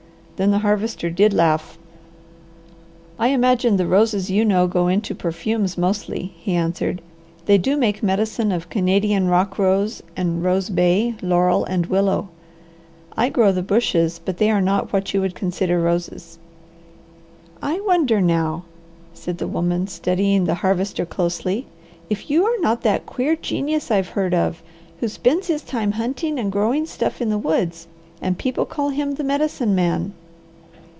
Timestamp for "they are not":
14.37-14.91